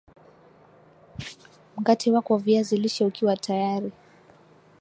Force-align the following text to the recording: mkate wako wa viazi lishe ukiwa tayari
mkate 1.77 2.11
wako 2.11 2.33
wa 2.33 2.39
viazi 2.39 2.77
lishe 2.77 3.05
ukiwa 3.05 3.37
tayari 3.37 3.91